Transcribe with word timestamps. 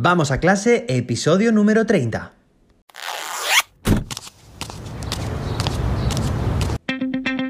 Vamos 0.00 0.30
a 0.30 0.38
clase, 0.38 0.86
episodio 0.88 1.50
número 1.50 1.84
30. 1.84 2.32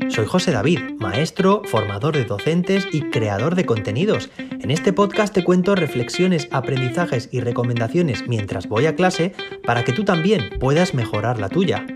Soy 0.09 0.25
José 0.25 0.53
David, 0.53 0.81
maestro, 0.99 1.61
formador 1.67 2.15
de 2.15 2.25
docentes 2.25 2.89
y 2.91 3.03
creador 3.11 3.55
de 3.55 3.67
contenidos. 3.67 4.31
En 4.39 4.71
este 4.71 4.95
podcast 4.95 5.35
te 5.35 5.45
cuento 5.45 5.75
reflexiones, 5.75 6.49
aprendizajes 6.51 7.29
y 7.33 7.41
recomendaciones 7.41 8.27
mientras 8.27 8.67
voy 8.67 8.87
a 8.87 8.97
clase 8.97 9.35
para 9.67 9.85
que 9.85 9.93
tú 9.93 10.07
también 10.07 10.59
puedas 10.59 10.95
mejorar 10.95 11.39
la 11.39 11.51
tuya. 11.51 11.87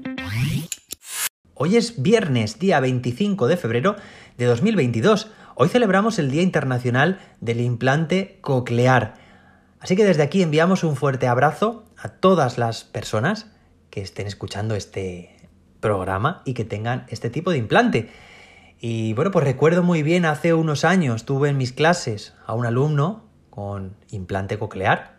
Hoy 1.54 1.76
es 1.76 2.02
viernes, 2.02 2.58
día 2.58 2.78
25 2.78 3.46
de 3.46 3.56
febrero 3.56 3.96
de 4.36 4.44
2022. 4.44 5.30
Hoy 5.54 5.70
celebramos 5.70 6.18
el 6.18 6.30
Día 6.30 6.42
Internacional 6.42 7.20
del 7.40 7.62
Implante 7.62 8.36
Coclear. 8.42 9.21
Así 9.82 9.96
que 9.96 10.04
desde 10.04 10.22
aquí 10.22 10.42
enviamos 10.42 10.84
un 10.84 10.94
fuerte 10.94 11.26
abrazo 11.26 11.84
a 11.98 12.08
todas 12.08 12.56
las 12.56 12.84
personas 12.84 13.48
que 13.90 14.00
estén 14.00 14.28
escuchando 14.28 14.76
este 14.76 15.48
programa 15.80 16.40
y 16.44 16.54
que 16.54 16.64
tengan 16.64 17.04
este 17.08 17.30
tipo 17.30 17.50
de 17.50 17.58
implante. 17.58 18.08
Y 18.80 19.12
bueno, 19.14 19.32
pues 19.32 19.44
recuerdo 19.44 19.82
muy 19.82 20.04
bien, 20.04 20.24
hace 20.24 20.54
unos 20.54 20.84
años 20.84 21.24
tuve 21.24 21.48
en 21.48 21.56
mis 21.56 21.72
clases 21.72 22.32
a 22.46 22.54
un 22.54 22.64
alumno 22.64 23.24
con 23.50 23.96
implante 24.10 24.56
coclear. 24.56 25.18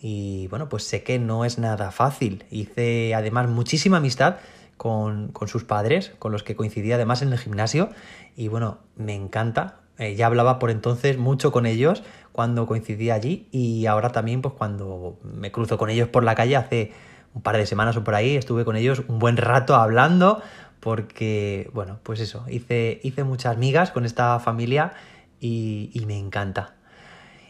Y 0.00 0.48
bueno, 0.48 0.68
pues 0.68 0.82
sé 0.82 1.04
que 1.04 1.20
no 1.20 1.44
es 1.44 1.58
nada 1.58 1.92
fácil. 1.92 2.44
Hice 2.50 3.14
además 3.14 3.48
muchísima 3.48 3.98
amistad 3.98 4.38
con, 4.76 5.32
sus 5.46 5.62
padres, 5.62 6.12
con 6.18 6.32
los 6.32 6.42
que 6.42 6.56
coincidí 6.56 6.90
además 6.90 7.22
en 7.22 7.32
el 7.32 7.38
gimnasio. 7.38 7.90
Y 8.36 8.48
bueno, 8.48 8.78
me 8.96 9.14
encanta. 9.14 9.83
Eh, 9.98 10.16
ya 10.16 10.26
hablaba 10.26 10.58
por 10.58 10.70
entonces 10.70 11.18
mucho 11.18 11.52
con 11.52 11.66
ellos 11.66 12.02
cuando 12.32 12.66
coincidí 12.66 13.10
allí 13.10 13.46
y 13.52 13.86
ahora 13.86 14.10
también 14.10 14.42
pues 14.42 14.54
cuando 14.54 15.18
me 15.22 15.52
cruzo 15.52 15.78
con 15.78 15.88
ellos 15.88 16.08
por 16.08 16.24
la 16.24 16.34
calle 16.34 16.56
hace 16.56 16.92
un 17.32 17.42
par 17.42 17.56
de 17.56 17.64
semanas 17.64 17.96
o 17.96 18.02
por 18.02 18.16
ahí 18.16 18.34
estuve 18.34 18.64
con 18.64 18.74
ellos 18.74 19.02
un 19.06 19.20
buen 19.20 19.36
rato 19.36 19.76
hablando 19.76 20.42
porque, 20.80 21.70
bueno, 21.72 21.98
pues 22.02 22.20
eso, 22.20 22.44
hice, 22.46 23.00
hice 23.02 23.24
muchas 23.24 23.56
migas 23.56 23.90
con 23.90 24.04
esta 24.04 24.38
familia 24.38 24.92
y, 25.40 25.90
y 25.94 26.04
me 26.04 26.18
encanta. 26.18 26.74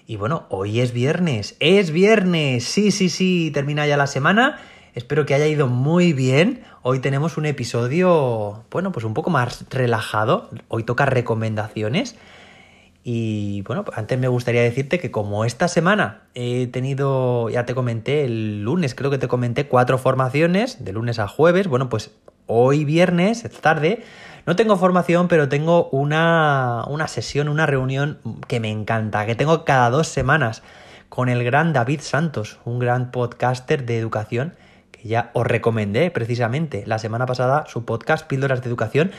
Y 0.06 0.16
bueno, 0.16 0.46
hoy 0.50 0.78
es 0.80 0.92
viernes, 0.92 1.56
es 1.58 1.90
viernes, 1.90 2.62
sí, 2.64 2.92
sí, 2.92 3.08
sí, 3.08 3.50
termina 3.52 3.88
ya 3.88 3.96
la 3.96 4.06
semana. 4.06 4.60
Espero 4.94 5.26
que 5.26 5.34
haya 5.34 5.48
ido 5.48 5.66
muy 5.66 6.12
bien. 6.12 6.62
Hoy 6.82 7.00
tenemos 7.00 7.36
un 7.36 7.46
episodio, 7.46 8.62
bueno, 8.70 8.92
pues 8.92 9.04
un 9.04 9.12
poco 9.12 9.28
más 9.28 9.64
relajado. 9.68 10.48
Hoy 10.68 10.84
toca 10.84 11.04
recomendaciones. 11.04 12.14
Y 13.02 13.62
bueno, 13.62 13.84
antes 13.92 14.16
me 14.20 14.28
gustaría 14.28 14.62
decirte 14.62 15.00
que 15.00 15.10
como 15.10 15.44
esta 15.44 15.66
semana 15.66 16.22
he 16.34 16.68
tenido, 16.68 17.50
ya 17.50 17.66
te 17.66 17.74
comenté, 17.74 18.24
el 18.24 18.62
lunes 18.62 18.94
creo 18.94 19.10
que 19.10 19.18
te 19.18 19.26
comenté 19.26 19.66
cuatro 19.66 19.98
formaciones, 19.98 20.84
de 20.84 20.92
lunes 20.92 21.18
a 21.18 21.26
jueves, 21.26 21.66
bueno, 21.66 21.88
pues 21.88 22.12
hoy 22.46 22.84
viernes, 22.84 23.44
es 23.44 23.60
tarde, 23.60 24.04
no 24.46 24.54
tengo 24.54 24.76
formación, 24.76 25.26
pero 25.26 25.48
tengo 25.48 25.88
una, 25.90 26.84
una 26.88 27.08
sesión, 27.08 27.48
una 27.48 27.66
reunión 27.66 28.20
que 28.46 28.60
me 28.60 28.70
encanta, 28.70 29.26
que 29.26 29.34
tengo 29.34 29.64
cada 29.64 29.90
dos 29.90 30.06
semanas 30.06 30.62
con 31.08 31.28
el 31.28 31.44
gran 31.44 31.72
David 31.72 32.00
Santos, 32.00 32.58
un 32.64 32.78
gran 32.78 33.10
podcaster 33.10 33.84
de 33.84 33.98
educación, 33.98 34.54
ya 35.08 35.30
os 35.34 35.46
recomendé 35.46 36.10
precisamente 36.10 36.84
la 36.86 36.98
semana 36.98 37.26
pasada 37.26 37.64
su 37.66 37.84
podcast 37.84 38.26
Píldoras 38.26 38.62
de 38.62 38.68
Educación. 38.68 39.12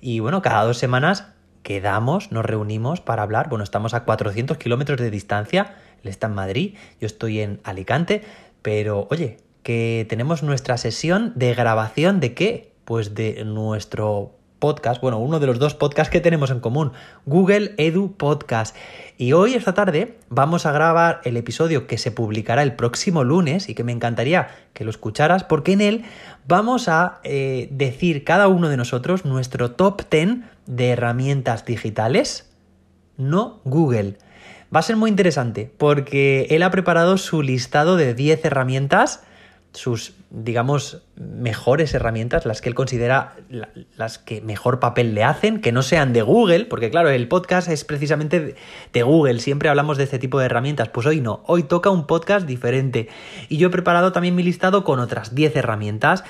Y 0.00 0.20
bueno, 0.20 0.42
cada 0.42 0.64
dos 0.64 0.78
semanas 0.78 1.28
quedamos, 1.62 2.32
nos 2.32 2.44
reunimos 2.44 3.00
para 3.00 3.22
hablar. 3.22 3.48
Bueno, 3.48 3.64
estamos 3.64 3.94
a 3.94 4.04
400 4.04 4.56
kilómetros 4.58 4.98
de 5.00 5.10
distancia. 5.10 5.74
Él 6.02 6.08
está 6.08 6.26
en 6.26 6.34
Madrid, 6.34 6.74
yo 7.00 7.06
estoy 7.06 7.40
en 7.40 7.60
Alicante. 7.64 8.22
Pero 8.62 9.08
oye, 9.10 9.38
que 9.62 10.06
tenemos 10.08 10.42
nuestra 10.42 10.76
sesión 10.78 11.32
de 11.34 11.54
grabación 11.54 12.20
de 12.20 12.34
qué? 12.34 12.72
Pues 12.84 13.14
de 13.14 13.44
nuestro 13.44 14.34
podcast, 14.62 15.00
bueno, 15.02 15.18
uno 15.18 15.40
de 15.40 15.48
los 15.48 15.58
dos 15.58 15.74
podcasts 15.74 16.12
que 16.12 16.20
tenemos 16.20 16.52
en 16.52 16.60
común, 16.60 16.92
Google 17.26 17.74
Edu 17.78 18.12
Podcast. 18.16 18.76
Y 19.18 19.32
hoy, 19.32 19.54
esta 19.54 19.74
tarde, 19.74 20.18
vamos 20.28 20.66
a 20.66 20.70
grabar 20.70 21.20
el 21.24 21.36
episodio 21.36 21.88
que 21.88 21.98
se 21.98 22.12
publicará 22.12 22.62
el 22.62 22.76
próximo 22.76 23.24
lunes 23.24 23.68
y 23.68 23.74
que 23.74 23.82
me 23.82 23.90
encantaría 23.90 24.50
que 24.72 24.84
lo 24.84 24.90
escucharas, 24.90 25.42
porque 25.42 25.72
en 25.72 25.80
él 25.80 26.04
vamos 26.46 26.88
a 26.88 27.18
eh, 27.24 27.66
decir 27.72 28.22
cada 28.22 28.46
uno 28.46 28.68
de 28.68 28.76
nosotros 28.76 29.24
nuestro 29.24 29.72
top 29.72 30.02
10 30.08 30.44
de 30.66 30.90
herramientas 30.90 31.64
digitales, 31.64 32.48
no 33.16 33.62
Google. 33.64 34.16
Va 34.72 34.78
a 34.78 34.82
ser 34.84 34.94
muy 34.94 35.10
interesante 35.10 35.72
porque 35.76 36.46
él 36.50 36.62
ha 36.62 36.70
preparado 36.70 37.18
su 37.18 37.42
listado 37.42 37.96
de 37.96 38.14
10 38.14 38.44
herramientas 38.44 39.24
sus, 39.74 40.14
digamos, 40.30 41.02
mejores 41.16 41.94
herramientas, 41.94 42.44
las 42.44 42.60
que 42.60 42.68
él 42.68 42.74
considera 42.74 43.36
las 43.96 44.18
que 44.18 44.40
mejor 44.40 44.80
papel 44.80 45.14
le 45.14 45.24
hacen, 45.24 45.60
que 45.60 45.72
no 45.72 45.82
sean 45.82 46.12
de 46.12 46.22
Google, 46.22 46.66
porque 46.66 46.90
claro, 46.90 47.08
el 47.08 47.28
podcast 47.28 47.68
es 47.68 47.84
precisamente 47.84 48.54
de 48.92 49.02
Google, 49.02 49.40
siempre 49.40 49.68
hablamos 49.68 49.96
de 49.96 50.04
este 50.04 50.18
tipo 50.18 50.38
de 50.38 50.46
herramientas, 50.46 50.88
pues 50.88 51.06
hoy 51.06 51.20
no, 51.20 51.42
hoy 51.46 51.62
toca 51.62 51.90
un 51.90 52.06
podcast 52.06 52.46
diferente. 52.46 53.08
Y 53.48 53.56
yo 53.56 53.68
he 53.68 53.70
preparado 53.70 54.12
también 54.12 54.34
mi 54.34 54.42
listado 54.42 54.84
con 54.84 55.00
otras 55.00 55.34
10 55.34 55.56
herramientas, 55.56 56.24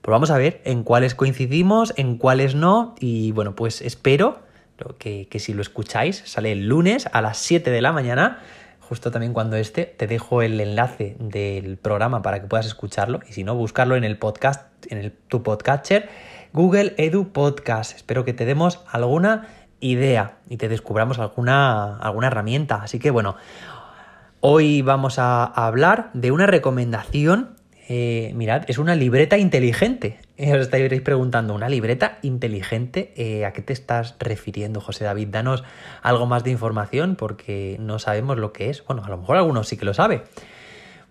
pues 0.00 0.12
vamos 0.12 0.30
a 0.30 0.38
ver 0.38 0.60
en 0.64 0.84
cuáles 0.84 1.14
coincidimos, 1.14 1.94
en 1.96 2.16
cuáles 2.16 2.54
no, 2.54 2.94
y 3.00 3.32
bueno, 3.32 3.56
pues 3.56 3.80
espero 3.82 4.40
que, 4.98 5.26
que 5.28 5.38
si 5.40 5.52
lo 5.52 5.62
escucháis, 5.62 6.22
sale 6.26 6.52
el 6.52 6.68
lunes 6.68 7.08
a 7.12 7.22
las 7.22 7.38
7 7.38 7.70
de 7.70 7.80
la 7.80 7.92
mañana 7.92 8.40
justo 8.88 9.10
también 9.10 9.32
cuando 9.32 9.56
esté, 9.56 9.84
te 9.84 10.06
dejo 10.06 10.42
el 10.42 10.60
enlace 10.60 11.16
del 11.18 11.78
programa 11.78 12.22
para 12.22 12.40
que 12.40 12.46
puedas 12.46 12.66
escucharlo 12.66 13.20
y 13.28 13.32
si 13.32 13.44
no, 13.44 13.54
buscarlo 13.54 13.96
en 13.96 14.04
el 14.04 14.18
podcast, 14.18 14.68
en 14.90 14.98
el, 14.98 15.12
tu 15.12 15.42
podcatcher, 15.42 16.08
Google 16.52 16.94
Edu 16.98 17.32
Podcast. 17.32 17.96
Espero 17.96 18.24
que 18.24 18.32
te 18.32 18.44
demos 18.44 18.80
alguna 18.90 19.48
idea 19.80 20.38
y 20.48 20.56
te 20.56 20.68
descubramos 20.68 21.18
alguna, 21.18 21.96
alguna 21.98 22.28
herramienta. 22.28 22.76
Así 22.76 22.98
que 22.98 23.10
bueno, 23.10 23.36
hoy 24.40 24.82
vamos 24.82 25.18
a 25.18 25.44
hablar 25.44 26.10
de 26.12 26.30
una 26.30 26.46
recomendación 26.46 27.56
eh, 27.88 28.32
mirad, 28.34 28.64
es 28.68 28.78
una 28.78 28.94
libreta 28.94 29.36
inteligente. 29.38 30.18
Eh, 30.36 30.52
os 30.54 30.60
estaréis 30.60 31.02
preguntando, 31.02 31.54
¿una 31.54 31.68
libreta 31.68 32.18
inteligente? 32.22 33.12
Eh, 33.16 33.44
¿A 33.44 33.52
qué 33.52 33.62
te 33.62 33.72
estás 33.72 34.16
refiriendo, 34.18 34.80
José 34.80 35.04
David? 35.04 35.28
Danos 35.30 35.64
algo 36.02 36.26
más 36.26 36.44
de 36.44 36.50
información 36.50 37.16
porque 37.16 37.76
no 37.80 37.98
sabemos 37.98 38.38
lo 38.38 38.52
que 38.52 38.70
es. 38.70 38.84
Bueno, 38.84 39.04
a 39.04 39.08
lo 39.08 39.18
mejor 39.18 39.36
algunos 39.36 39.68
sí 39.68 39.76
que 39.76 39.84
lo 39.84 39.94
sabe. 39.94 40.24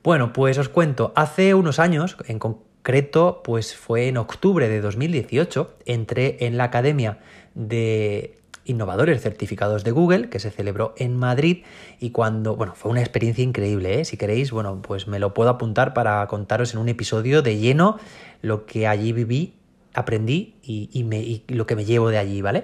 Bueno, 0.03 0.34
pues 0.34 0.57
os 0.57 0.67
cuento, 0.67 1.13
hace 1.16 1.53
unos 1.53 1.79
años, 1.79 2.17
en 2.28 2.39
concreto, 2.39 3.41
pues 3.44 3.75
fue 3.75 4.07
en 4.07 4.17
octubre 4.17 4.67
de 4.67 4.81
2018, 4.81 5.78
entré 5.85 6.38
en 6.41 6.57
la 6.57 6.66
Academia 6.66 7.19
de 7.53 8.43
innovadores 8.66 9.22
certificados 9.22 9.84
de 9.84 9.91
Google 9.91 10.29
que 10.29 10.40
se 10.40 10.51
celebró 10.51 10.94
en 10.97 11.18
Madrid 11.18 11.63
y 12.00 12.12
cuando, 12.12 12.56
bueno, 12.56 12.74
fue 12.75 12.91
una 12.91 13.01
experiencia 13.01 13.44
increíble, 13.44 14.00
¿eh? 14.00 14.06
si 14.06 14.18
queréis, 14.18 14.51
bueno, 14.51 14.81
pues 14.81 15.07
me 15.07 15.19
lo 15.19 15.34
puedo 15.34 15.50
apuntar 15.50 15.94
para 15.94 16.25
contaros 16.28 16.73
en 16.73 16.79
un 16.79 16.90
episodio 16.90 17.41
de 17.41 17.57
lleno 17.57 17.97
lo 18.41 18.66
que 18.66 18.88
allí 18.88 19.12
viví, 19.12 19.53
aprendí 19.94 20.56
y, 20.63 21.03
me, 21.03 21.41
lo 21.47 21.66
que 21.66 21.75
me 21.75 21.85
llevo 21.85 22.09
de 22.09 22.18
allí, 22.18 22.41
¿vale? 22.41 22.63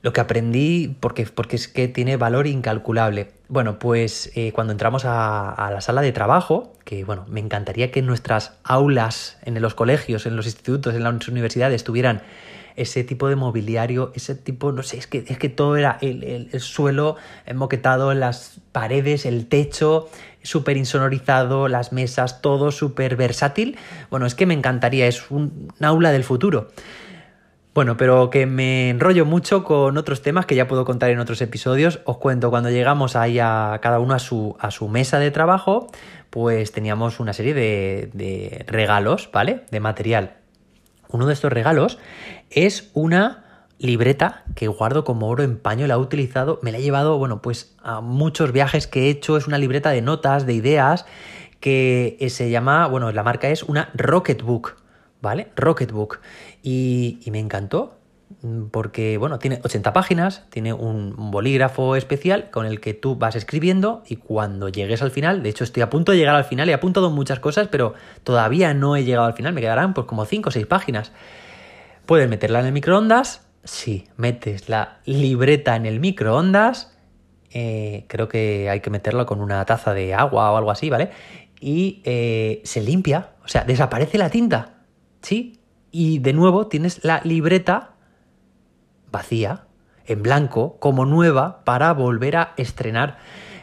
Lo 0.00 0.12
que 0.12 0.20
aprendí, 0.20 0.96
porque, 1.00 1.26
porque 1.26 1.56
es 1.56 1.66
que 1.66 1.88
tiene 1.88 2.16
valor 2.16 2.46
incalculable. 2.46 3.32
Bueno, 3.48 3.78
pues 3.78 4.30
eh, 4.36 4.52
cuando 4.52 4.72
entramos 4.72 5.04
a, 5.04 5.50
a, 5.50 5.70
la 5.70 5.80
sala 5.80 6.02
de 6.02 6.12
trabajo, 6.12 6.72
que 6.84 7.04
bueno, 7.04 7.26
me 7.28 7.40
encantaría 7.40 7.90
que 7.90 8.00
nuestras 8.00 8.58
aulas, 8.62 9.38
en 9.42 9.60
los 9.60 9.74
colegios, 9.74 10.24
en 10.26 10.36
los 10.36 10.46
institutos, 10.46 10.94
en 10.94 11.02
las 11.02 11.28
universidades, 11.28 11.82
tuvieran 11.82 12.22
ese 12.78 13.04
tipo 13.04 13.28
de 13.28 13.36
mobiliario, 13.36 14.12
ese 14.14 14.34
tipo, 14.34 14.72
no 14.72 14.82
sé, 14.82 14.98
es 14.98 15.06
que, 15.06 15.24
es 15.26 15.36
que 15.38 15.48
todo 15.48 15.76
era 15.76 15.98
el, 16.00 16.48
suelo 16.60 17.16
moquetado, 17.54 18.14
las 18.14 18.60
paredes, 18.72 19.26
el 19.26 19.46
techo, 19.46 20.08
súper 20.42 20.76
insonorizado, 20.76 21.68
las 21.68 21.92
mesas, 21.92 22.40
todo 22.40 22.70
súper 22.70 23.16
versátil. 23.16 23.76
Bueno, 24.10 24.26
es 24.26 24.34
que 24.34 24.46
me 24.46 24.54
encantaría, 24.54 25.06
es 25.06 25.30
un, 25.30 25.72
aula 25.80 26.12
del 26.12 26.24
futuro. 26.24 26.68
Bueno, 27.74 27.96
pero 27.96 28.30
que 28.30 28.46
me 28.46 28.90
enrollo 28.90 29.24
mucho 29.24 29.62
con 29.62 29.96
otros 29.98 30.22
temas 30.22 30.46
que 30.46 30.54
ya 30.54 30.66
puedo 30.66 30.84
contar 30.84 31.10
en 31.10 31.18
otros 31.20 31.40
episodios. 31.42 32.00
Os 32.04 32.18
cuento, 32.18 32.50
cuando 32.50 32.70
llegamos 32.70 33.14
ahí 33.14 33.38
a 33.38 33.78
cada 33.82 34.00
uno 34.00 34.14
a 34.14 34.18
su, 34.18 34.56
a 34.58 34.70
su 34.70 34.88
mesa 34.88 35.18
de 35.18 35.30
trabajo, 35.30 35.88
pues 36.30 36.72
teníamos 36.72 37.20
una 37.20 37.32
serie 37.32 37.54
de, 37.54 38.10
de 38.14 38.64
regalos, 38.66 39.30
¿vale? 39.32 39.64
De 39.70 39.80
material. 39.80 40.38
Uno 41.10 41.26
de 41.26 41.32
estos 41.34 41.52
regalos 41.52 41.98
es 42.50 42.90
una 42.94 43.44
libreta 43.78 44.44
que 44.54 44.68
guardo 44.68 45.04
como 45.04 45.28
oro 45.28 45.42
en 45.42 45.58
paño, 45.58 45.86
la 45.86 45.94
he 45.94 45.98
utilizado, 45.98 46.58
me 46.62 46.72
la 46.72 46.78
he 46.78 46.82
llevado, 46.82 47.16
bueno, 47.18 47.40
pues 47.42 47.76
a 47.82 48.00
muchos 48.00 48.52
viajes 48.52 48.86
que 48.86 49.06
he 49.06 49.10
hecho, 49.10 49.36
es 49.36 49.46
una 49.46 49.58
libreta 49.58 49.90
de 49.90 50.02
notas, 50.02 50.46
de 50.46 50.54
ideas, 50.54 51.06
que 51.60 52.16
se 52.30 52.50
llama, 52.50 52.86
bueno, 52.86 53.12
la 53.12 53.22
marca 53.22 53.48
es 53.48 53.62
una 53.62 53.90
Rocketbook, 53.94 54.76
¿vale? 55.20 55.48
Rocketbook. 55.56 56.20
Y, 56.62 57.20
y 57.24 57.30
me 57.30 57.38
encantó, 57.38 57.97
porque, 58.70 59.16
bueno, 59.18 59.38
tiene 59.38 59.60
80 59.62 59.92
páginas, 59.92 60.44
tiene 60.50 60.72
un, 60.72 61.14
bolígrafo 61.30 61.96
especial 61.96 62.50
con 62.50 62.66
el 62.66 62.80
que 62.80 62.94
tú 62.94 63.16
vas 63.16 63.36
escribiendo 63.36 64.02
y 64.06 64.16
cuando 64.16 64.68
llegues 64.68 65.02
al 65.02 65.10
final, 65.10 65.42
de 65.42 65.48
hecho 65.48 65.64
estoy 65.64 65.82
a 65.82 65.90
punto 65.90 66.12
de 66.12 66.18
llegar 66.18 66.34
al 66.34 66.44
final, 66.44 66.68
he 66.68 66.74
apuntado 66.74 67.10
muchas 67.10 67.40
cosas, 67.40 67.68
pero 67.68 67.94
todavía 68.24 68.74
no 68.74 68.96
he 68.96 69.04
llegado 69.04 69.26
al 69.26 69.34
final, 69.34 69.52
me 69.52 69.60
quedarán 69.60 69.94
pues 69.94 70.06
como 70.06 70.24
5 70.24 70.48
o 70.48 70.52
6 70.52 70.66
páginas. 70.66 71.12
Puedes 72.06 72.28
meterla 72.28 72.60
en 72.60 72.66
el 72.66 72.72
microondas, 72.72 73.46
sí, 73.64 74.08
metes 74.16 74.68
la 74.68 74.98
libreta 75.04 75.76
en 75.76 75.86
el 75.86 76.00
microondas, 76.00 76.96
eh, 77.50 78.04
creo 78.08 78.28
que 78.28 78.68
hay 78.70 78.80
que 78.80 78.90
meterla 78.90 79.24
con 79.24 79.40
una 79.40 79.64
taza 79.64 79.94
de 79.94 80.14
agua 80.14 80.52
o 80.52 80.56
algo 80.56 80.70
así, 80.70 80.90
¿vale? 80.90 81.10
Y 81.60 82.02
eh, 82.04 82.60
se 82.64 82.82
limpia, 82.82 83.30
o 83.44 83.48
sea, 83.48 83.64
desaparece 83.64 84.18
la 84.18 84.30
tinta, 84.30 84.84
¿sí? 85.22 85.58
y 85.90 86.18
de 86.18 86.32
nuevo 86.32 86.66
tienes 86.66 87.04
la 87.04 87.20
libreta 87.24 87.94
vacía, 89.10 89.64
en 90.06 90.22
blanco, 90.22 90.76
como 90.80 91.04
nueva, 91.04 91.64
para 91.64 91.92
volver 91.92 92.36
a 92.36 92.54
estrenar. 92.56 93.18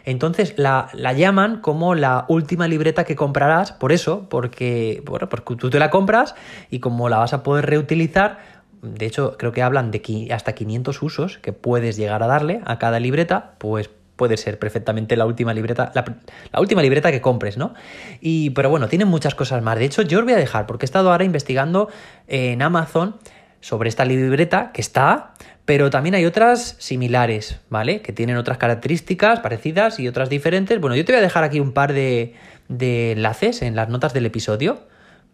Entonces 0.05 0.53
la, 0.57 0.89
llaman 0.93 1.61
como 1.61 1.95
la 1.95 2.25
última 2.29 2.67
libreta 2.67 3.03
que 3.03 3.15
comprarás, 3.15 3.71
por 3.71 3.91
eso, 3.91 4.29
porque, 4.29 5.01
bueno, 5.05 5.27
porque 5.27 5.55
tú 5.55 5.69
te 5.69 5.79
la 5.79 5.89
compras 5.89 6.35
y 6.69 6.79
como 6.79 7.09
la 7.09 7.17
vas 7.17 7.33
a 7.33 7.41
poder 7.41 7.65
reutilizar, 7.65 8.37
de 8.83 9.07
hecho 9.07 9.35
creo 9.37 9.51
que 9.51 9.63
hablan 9.63 9.89
de 9.89 10.29
hasta 10.31 10.53
500 10.53 11.01
usos 11.01 11.37
que 11.39 11.53
puedes 11.53 11.97
llegar 11.97 12.21
a 12.21 12.27
darle 12.27 12.61
a 12.65 12.77
cada 12.77 12.99
libreta, 12.99 13.55
pues 13.57 13.89
puede 14.15 14.37
ser 14.37 14.59
perfectamente 14.59 15.17
la 15.17 15.25
última 15.25 15.53
libreta, 15.53 15.91
la, 15.93 16.59
última 16.59 16.83
libreta 16.83 17.11
que 17.11 17.19
compres, 17.19 17.57
¿no? 17.57 17.73
Y, 18.21 18.51
pero 18.51 18.69
bueno, 18.69 18.87
tienen 18.87 19.07
muchas 19.07 19.35
cosas 19.35 19.61
más. 19.61 19.77
De 19.77 19.85
hecho, 19.85 20.03
yo 20.03 20.19
os 20.19 20.23
voy 20.23 20.33
a 20.33 20.37
dejar, 20.37 20.67
porque 20.67 20.85
he 20.85 20.87
estado 20.87 21.11
ahora 21.11 21.25
investigando 21.25 21.89
en 22.27 22.61
Amazon 22.61 23.15
sobre 23.65 23.89
esta 23.89 24.05
libreta 24.05 24.69
que 24.71 24.81
está, 24.81 25.33
pero 25.65 25.89
también 25.89 26.13
hay 26.13 26.25
otras 26.25 26.75
similares, 26.77 27.61
¿vale? 27.71 28.03
Que 28.03 28.13
tienen 28.13 28.37
otras 28.37 28.59
características 28.59 29.39
parecidas 29.39 29.99
y 29.99 30.07
otras 30.07 30.29
diferentes. 30.29 30.79
Bueno, 30.79 30.95
yo 30.95 31.03
te 31.03 31.13
voy 31.13 31.17
a 31.17 31.23
dejar 31.23 31.43
aquí 31.43 31.59
un 31.59 31.71
par 31.71 31.91
de, 31.91 32.35
de 32.67 33.13
enlaces 33.13 33.63
en 33.63 33.75
las 33.75 33.89
notas 33.89 34.13
del 34.13 34.27
episodio 34.27 34.83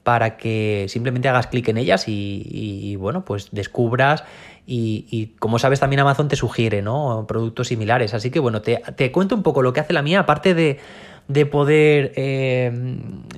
para 0.03 0.37
que 0.37 0.85
simplemente 0.87 1.27
hagas 1.27 1.47
clic 1.47 1.67
en 1.67 1.77
ellas 1.77 2.05
y, 2.07 2.95
bueno, 2.95 3.25
pues 3.25 3.49
descubras 3.51 4.23
y, 4.65 5.35
como 5.39 5.59
sabes 5.59 5.81
también 5.81 5.99
Amazon 5.99 6.29
te 6.29 6.37
sugiere, 6.37 6.81
¿no? 6.81 7.25
Productos 7.27 7.67
similares. 7.67 8.13
Así 8.13 8.31
que 8.31 8.39
bueno, 8.39 8.61
te, 8.61 9.11
cuento 9.11 9.35
un 9.35 9.43
poco 9.43 9.61
lo 9.61 9.73
que 9.73 9.81
hace 9.81 9.91
la 9.91 10.03
mía, 10.03 10.21
aparte 10.21 10.53
de, 10.53 10.79
de 11.27 11.45
poder 11.45 12.13
eh, 12.15 12.71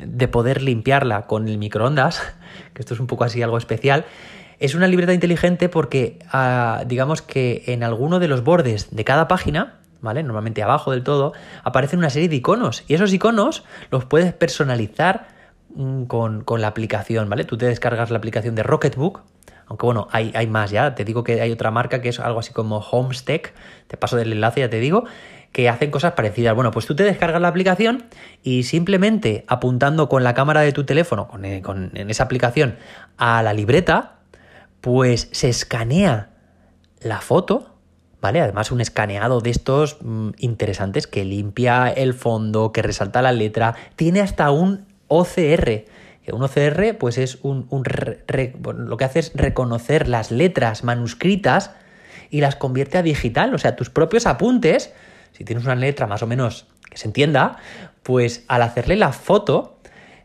de 0.06 0.28
poder 0.28 0.62
limpiarla 0.62 1.24
con 1.24 1.48
el 1.48 1.58
microondas, 1.58 2.22
que 2.76 2.84
esto 2.84 2.94
es 2.94 3.00
un 3.00 3.08
poco 3.08 3.24
así 3.24 3.42
algo 3.42 3.58
especial. 3.58 4.06
Es 4.60 4.76
una 4.76 4.88
libreta 4.88 5.14
inteligente 5.14 5.70
porque 5.70 6.20
ah, 6.32 6.84
digamos 6.88 7.22
que 7.22 7.64
en 7.68 7.84
alguno 7.84 8.20
de 8.20 8.28
los 8.28 8.44
bordes 8.44 8.96
de 8.96 9.04
cada 9.04 9.28
página 9.28 9.80
¿vale? 10.02 10.22
Normalmente 10.22 10.62
abajo 10.62 10.92
del 10.92 11.02
todo, 11.02 11.32
aparecen 11.64 12.00
una 12.00 12.10
serie 12.10 12.28
de 12.28 12.36
iconos. 12.36 12.84
Y 12.90 12.94
esos 12.94 13.14
iconos 13.14 13.64
los 13.90 14.04
puedes 14.04 14.34
personalizar 14.34 15.28
Mm, 15.76 16.04
con, 16.06 16.44
la 16.62 16.68
aplicación, 16.68 17.30
¿vale? 17.30 17.46
Tú 17.46 17.58
te 17.58 17.66
descargas 17.66 18.12
la 18.12 18.18
aplicación 18.18 18.54
de 18.54 18.62
Rocketbook, 18.62 19.24
aunque 19.66 19.86
bueno, 19.88 20.08
hay, 20.12 20.32
hay 20.36 20.46
más 20.46 20.70
ya, 20.70 20.94
te 20.94 21.04
digo 21.04 21.24
que 21.24 21.42
hay 21.42 21.52
otra 21.52 21.72
marca 21.72 22.00
que 22.00 22.10
es 22.10 22.20
algo 22.20 22.40
así 22.40 22.54
como 22.54 22.78
Homestack, 22.78 23.54
te 23.88 23.98
paso 23.98 24.16
del 24.16 24.34
enlace, 24.34 24.60
ya 24.60 24.70
te 24.70 24.80
digo, 24.80 25.06
que 25.52 25.70
hacen 25.70 25.90
cosas 25.90 26.14
parecidas. 26.14 26.54
Bueno, 26.54 26.70
pues 26.70 26.86
tú 26.86 26.96
te 26.96 27.04
descargas 27.04 27.42
la 27.42 27.48
aplicación 27.48 28.04
y 28.44 28.64
simplemente 28.64 29.46
apuntando 29.48 30.10
con 30.10 30.24
la 30.24 30.36
cámara 30.36 30.62
de 30.62 30.74
tu 30.74 30.84
teléfono, 30.84 31.28
con, 31.28 31.44
eh, 31.44 31.64
en 31.66 32.10
esa 32.12 32.26
aplicación, 32.26 32.76
a 33.18 33.42
la 33.42 33.54
libreta, 33.54 34.13
pues 34.84 35.30
se 35.32 35.48
escanea 35.48 36.32
la 37.00 37.22
foto, 37.22 37.74
¿vale? 38.20 38.42
Además, 38.42 38.70
un 38.70 38.82
escaneado 38.82 39.40
de 39.40 39.50
estos 39.50 39.96
mm, 40.02 40.32
interesantes 40.40 41.08
que 41.08 41.24
limpia 41.24 41.88
el 41.88 42.14
fondo, 42.14 42.74
que 42.74 42.82
resalta 42.82 43.22
la 43.22 43.32
letra, 43.32 43.76
tiene 43.96 44.20
hasta 44.20 44.52
un 44.52 44.86
OCR. 45.08 45.86
Un 46.34 46.44
OCR, 46.44 46.98
pues 47.00 47.18
es 47.18 47.40
un, 47.44 47.66
lo 47.70 48.98
que 48.98 49.06
hace 49.06 49.20
es 49.20 49.32
reconocer 49.36 50.10
las 50.10 50.32
letras 50.32 50.84
manuscritas 50.84 51.72
y 52.30 52.42
las 52.42 52.58
convierte 52.58 52.98
a 52.98 53.04
digital. 53.04 53.56
O 53.56 53.60
sea, 53.60 53.78
tus 53.78 53.90
propios 53.90 54.26
apuntes, 54.26 54.92
si 55.32 55.46
tienes 55.46 55.64
una 55.64 55.76
letra 55.76 56.08
más 56.08 56.24
o 56.24 56.28
menos 56.28 56.68
que 56.90 56.98
se 56.98 57.08
entienda, 57.08 57.56
pues 58.04 58.44
al 58.50 58.62
hacerle 58.62 58.98
la 58.98 59.14
foto, 59.14 59.73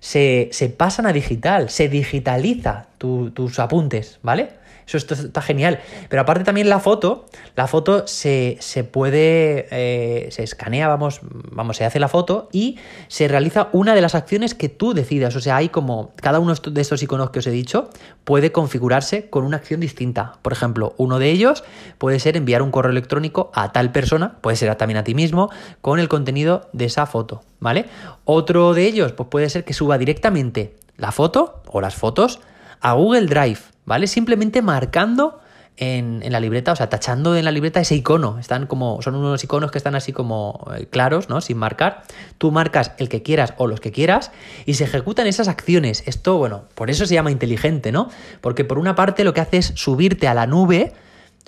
se, 0.00 0.50
pasan 0.76 1.06
a 1.06 1.12
digital, 1.12 1.70
se 1.70 1.88
digitaliza 1.88 2.86
tus 2.98 3.58
apuntes, 3.58 4.18
¿vale? 4.22 4.57
Eso 4.88 4.96
está, 4.96 5.43
genial. 5.43 5.81
Pero 6.08 6.23
aparte 6.23 6.44
también 6.44 6.70
la 6.70 6.81
foto, 6.81 7.26
la 7.56 7.67
foto 7.67 8.06
se, 8.06 8.58
puede, 8.90 9.69
eh, 9.70 10.29
se 10.31 10.43
escanea, 10.43 10.88
vamos, 10.88 11.20
vamos, 11.23 11.76
se 11.76 11.85
hace 11.85 12.00
la 12.00 12.08
foto 12.08 12.49
y 12.52 12.79
se 13.08 13.29
realiza 13.29 13.69
una 13.73 13.94
de 13.94 14.00
las 14.00 14.14
acciones 14.14 14.55
que 14.55 14.70
tú 14.70 14.94
decidas. 14.94 15.37
O 15.37 15.40
sea, 15.40 15.56
hay 15.56 15.69
como, 15.69 16.12
cada 16.17 16.40
uno 16.40 16.55
de 16.55 16.81
estos 16.81 17.02
iconos 17.02 17.29
que 17.31 17.40
os 17.40 17.46
he 17.46 17.50
dicho 17.50 17.90
puede 18.25 18.50
configurarse 18.50 19.29
con 19.29 19.44
una 19.44 19.58
acción 19.58 19.81
distinta. 19.81 20.38
Por 20.40 20.55
ejemplo, 20.55 20.94
uno 20.96 21.19
de 21.19 21.31
ellos 21.31 21.64
puede 21.99 22.19
ser 22.19 22.38
enviar 22.38 22.62
un 22.62 22.70
correo 22.70 22.91
electrónico 22.91 23.50
a 23.55 23.73
tal 23.73 23.93
persona, 23.93 24.38
puede 24.41 24.56
ser 24.56 24.75
también 24.76 24.96
a 24.96 25.05
ti 25.05 25.14
mismo, 25.14 25.50
con 25.82 25.99
el 25.99 26.08
contenido 26.08 26.69
de 26.73 26.87
esa 26.87 27.05
foto, 27.05 27.43
¿vale? 27.61 27.87
Otro 28.25 28.73
de 28.73 28.87
ellos, 28.87 29.12
pues 29.12 29.29
puede 29.29 29.50
ser 29.50 29.64
que 29.64 29.75
suba 29.75 29.99
directamente 29.99 30.76
la 30.96 31.12
foto 31.12 31.62
o 31.67 31.81
las 31.81 31.94
fotos 31.94 32.41
a 32.81 32.93
Google 32.93 33.26
Drive, 33.26 33.61
¿vale? 33.88 34.06
Simplemente 34.06 34.62
marcando 34.62 35.40
en, 35.79 36.23
la 36.31 36.40
libreta, 36.40 36.73
o 36.73 36.76
sea, 36.76 36.88
tachando 36.88 37.37
en 37.37 37.44
la 37.44 37.50
libreta 37.50 37.81
ese 37.81 37.94
icono. 37.94 38.38
Están 38.38 38.67
como, 38.67 39.00
son 39.02 39.14
unos 39.14 39.43
iconos 39.44 39.70
que 39.70 39.79
están 39.79 39.94
así 39.94 40.12
como 40.12 40.69
eh, 40.76 40.87
claros, 40.87 41.29
¿no? 41.29 41.40
Sin 41.40 41.56
marcar. 41.56 42.02
Tú 42.37 42.50
marcas 42.50 42.93
el 42.99 43.08
que 43.08 43.23
quieras 43.23 43.55
o 43.56 43.67
los 43.67 43.81
que 43.81 43.93
quieras 43.93 44.31
y 44.67 44.75
se 44.75 44.85
ejecutan 44.85 45.26
esas 45.26 45.49
acciones. 45.49 46.02
Esto, 46.06 46.37
bueno, 46.37 46.64
por 46.75 46.90
eso 46.90 47.06
se 47.06 47.14
llama 47.14 47.31
inteligente, 47.31 47.93
¿no? 47.93 48.11
Porque 48.40 48.64
por 48.64 48.79
una 48.79 48.94
parte 48.94 49.25
lo 49.25 49.35
que 49.35 49.40
hace 49.40 49.58
es 49.58 49.73
subirte 49.76 50.29
a 50.29 50.34
la 50.34 50.46
nube, 50.46 50.93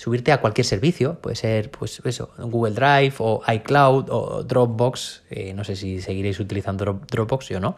subirte 0.00 0.32
a 0.32 0.40
cualquier 0.40 0.64
servicio, 0.64 1.16
puede 1.20 1.36
ser, 1.36 1.70
pues 1.70 2.00
eso, 2.06 2.30
Google 2.38 2.72
Drive 2.72 3.16
o 3.18 3.42
iCloud 3.46 4.06
o 4.08 4.42
Dropbox, 4.42 5.24
eh, 5.28 5.52
no 5.52 5.62
sé 5.62 5.76
si 5.76 6.00
seguiréis 6.00 6.40
utilizando 6.40 7.02
Dropbox 7.06 7.50
o 7.50 7.60
no, 7.60 7.76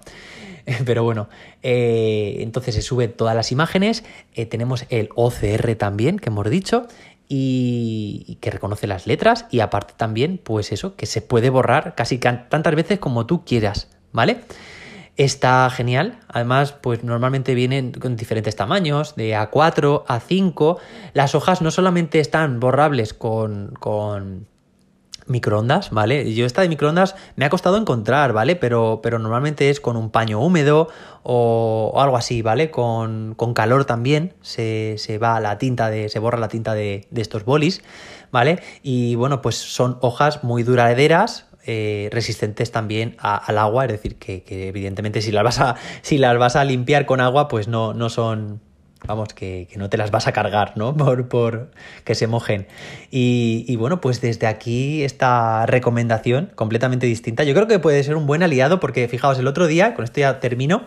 pero 0.87 1.03
bueno, 1.03 1.29
eh, 1.65 2.37
entonces 2.39 2.77
se 2.77 2.83
suben 2.83 3.13
todas 3.15 3.35
las 3.35 3.51
imágenes, 3.51 4.05
eh, 4.35 4.47
tenemos 4.47 4.85
el 4.89 5.09
OCR 5.17 5.75
también, 5.75 6.21
que 6.21 6.29
hemos 6.29 6.49
dicho, 6.49 6.87
y, 7.29 8.39
que 8.41 8.53
reconoce 8.53 8.87
las 8.87 9.09
letras, 9.09 9.47
y 9.51 9.59
aparte 9.59 9.95
también, 9.97 10.39
pues 10.39 10.71
eso, 10.71 10.95
que 10.95 11.07
se 11.07 11.23
puede 11.23 11.51
borrar 11.51 11.97
casi 11.97 12.19
tantas 12.19 12.75
veces 12.77 13.01
como 13.01 13.27
tú 13.27 13.45
quieras, 13.45 13.89
¿vale? 14.13 14.43
Está 15.17 15.69
genial. 15.71 16.19
Además, 16.29 16.73
pues 16.73 17.05
normalmente 17.05 17.55
vienen 17.55 17.93
con 17.93 18.17
diferentes 18.17 18.57
tamaños, 18.57 19.15
de 19.15 19.35
A4, 19.37 20.05
A5. 20.07 20.79
Las 21.13 21.35
hojas 21.35 21.61
no 21.61 21.71
solamente 21.71 22.19
están 22.19 22.61
borrables 22.61 23.13
con, 23.13 23.75
con 23.79 24.47
microondas, 25.27 25.91
¿vale? 25.91 26.33
Yo 26.35 26.47
esta 26.47 26.63
de 26.63 26.69
microondas 26.69 27.15
me 27.37 27.45
ha 27.45 27.51
costado 27.51 27.77
encontrar, 27.77 28.33
¿vale? 28.33 28.57
Pero, 28.57 29.01
pero 29.03 29.19
normalmente 29.19 29.71
es 29.71 29.81
con 29.81 29.97
un 29.97 30.11
paño 30.11 30.41
húmedo 30.41 30.89
o, 31.23 31.93
algo 31.97 32.17
así, 32.17 32.43
¿vale? 32.43 32.71
Con, 32.71 33.35
con 33.37 33.55
calor 33.55 33.85
también 33.85 34.35
se, 34.41 34.97
se, 34.99 35.19
va 35.19 35.41
la 35.41 35.59
tinta 35.59 35.91
de. 35.91 36.09
se 36.09 36.19
borra 36.19 36.39
la 36.39 36.49
tinta 36.49 36.75
de, 36.75 37.07
de 37.11 37.23
estos 37.23 37.45
bolis, 37.45 37.83
¿vale? 38.31 38.63
Y 38.83 39.15
bueno, 39.17 39.43
pues 39.43 39.57
son 39.57 39.99
hojas 40.01 40.43
muy 40.43 40.63
duraderas, 40.63 41.47
eh, 41.65 42.09
resistentes 42.13 42.73
también 42.73 43.17
al 43.19 43.59
agua, 43.59 43.85
es 43.85 43.93
decir, 43.93 44.17
que, 44.17 44.43
evidentemente 44.49 45.23
si 45.23 45.31
las, 45.31 45.45
vas 45.45 45.61
a, 45.61 45.77
si 46.03 46.19
las 46.19 46.37
vas 46.39 46.57
a 46.57 46.65
limpiar 46.65 47.07
con 47.07 47.21
agua, 47.21 47.49
pues 47.49 47.69
no, 47.69 47.95
no 47.95 48.09
son, 48.09 48.61
vamos, 49.07 49.29
que, 49.35 49.69
no 49.77 49.89
te 49.89 49.97
las 49.97 50.11
vas 50.11 50.27
a 50.27 50.33
cargar, 50.33 50.73
¿no? 50.77 50.97
Por, 50.97 51.29
por 51.29 51.71
que 52.05 52.15
se 52.15 52.27
mojen. 52.27 52.67
Y, 53.11 53.65
y, 53.69 53.77
bueno, 53.77 54.01
pues 54.01 54.21
desde 54.21 54.47
aquí 54.47 55.05
esta 55.05 55.67
recomendación 55.67 56.51
completamente 56.55 57.07
distinta. 57.07 57.45
Yo 57.45 57.55
creo 57.55 57.67
que 57.67 57.79
puede 57.79 58.03
ser 58.03 58.17
un 58.17 58.27
buen 58.27 58.43
aliado 58.43 58.81
porque, 58.81 59.07
fijaos, 59.09 59.39
el 59.39 59.47
otro 59.47 59.67
día, 59.67 59.95
con 59.95 60.05
esto 60.05 60.21
ya 60.21 60.41
termino, 60.41 60.87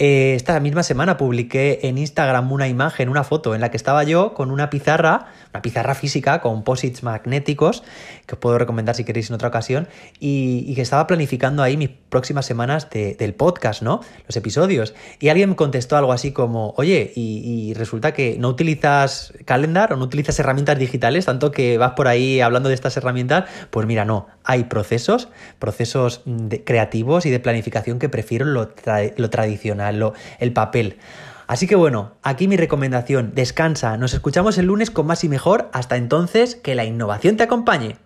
eh, 0.00 0.36
esta 0.36 0.60
misma 0.60 0.84
semana 0.84 1.16
publiqué 1.16 1.80
en 1.82 1.98
Instagram 1.98 2.52
una 2.52 2.68
imagen, 2.68 3.08
una 3.08 3.24
foto 3.24 3.56
en 3.56 3.60
la 3.60 3.72
que 3.72 3.76
estaba 3.76 4.04
yo 4.04 4.32
con 4.32 4.52
una 4.52 4.70
pizarra, 4.70 5.26
una 5.52 5.60
pizarra 5.60 5.96
física 5.96 6.40
con 6.40 6.62
posits 6.62 7.02
magnéticos, 7.02 7.82
que 8.26 8.36
os 8.36 8.38
puedo 8.38 8.58
recomendar 8.58 8.94
si 8.94 9.02
queréis 9.02 9.28
en 9.28 9.34
otra 9.34 9.48
ocasión, 9.48 9.88
y, 10.20 10.72
que 10.76 10.82
estaba 10.82 11.08
planificando 11.08 11.64
ahí 11.64 11.76
mis 11.76 11.88
próximas 11.88 12.46
semanas 12.46 12.88
del 12.90 13.34
podcast, 13.34 13.82
¿no? 13.82 14.00
Los 14.28 14.36
episodios. 14.36 14.94
Y 15.18 15.30
alguien 15.30 15.50
me 15.50 15.56
contestó 15.56 15.96
algo 15.96 16.12
así 16.12 16.30
como, 16.30 16.74
oye, 16.76 17.12
y, 17.16 17.74
resulta 17.74 18.14
que 18.14 18.36
no 18.38 18.50
utilizas 18.50 19.32
calendar 19.46 19.92
o 19.92 19.96
no 19.96 20.04
utilizas 20.04 20.38
herramientas 20.38 20.78
digitales, 20.78 21.24
tanto 21.26 21.50
que 21.50 21.76
vas 21.76 21.94
por 21.94 22.06
ahí 22.06 22.40
hablando 22.40 22.68
de 22.68 22.76
estas 22.76 22.96
herramientas, 22.96 23.50
pues 23.70 23.84
mira, 23.88 24.04
no, 24.04 24.28
hay 24.48 24.64
procesos, 24.64 25.28
procesos 25.60 26.22
creativos 26.64 27.26
y 27.26 27.30
de 27.30 27.38
planificación 27.38 27.98
que 27.98 28.08
prefiero 28.08 28.46
lo 28.46 29.30
tradicional 29.30 30.14
el 30.40 30.52
papel. 30.52 30.96
Así 31.46 31.66
que 31.66 31.76
bueno, 31.76 32.16
aquí 32.22 32.48
mi 32.48 32.56
recomendación, 32.56 33.32
descansa, 33.34 33.96
nos 33.98 34.14
escuchamos 34.14 34.58
el 34.58 34.66
lunes 34.66 34.90
con 34.90 35.06
más 35.06 35.22
y 35.22 35.28
mejor, 35.28 35.70
hasta 35.72 35.96
entonces, 35.96 36.56
que 36.56 36.74
la 36.74 36.84
innovación 36.84 37.36
te 37.36 37.44
acompañe. 37.44 37.96